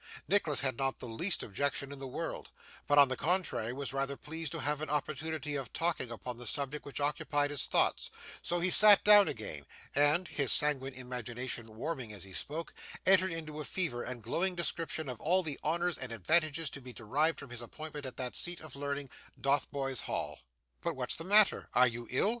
[0.27, 2.49] Nicholas had not the least objection in the world,
[2.87, 6.47] but on the contrary was rather pleased to have an opportunity of talking on the
[6.47, 8.09] subject which occupied his thoughts;
[8.41, 12.73] so, he sat down again, and (his sanguine imagination warming as he spoke)
[13.05, 16.91] entered into a fervent and glowing description of all the honours and advantages to be
[16.91, 19.07] derived from his appointment at that seat of learning,
[19.39, 20.39] Dotheboys Hall.
[20.81, 22.29] 'But, what's the matter are you ill?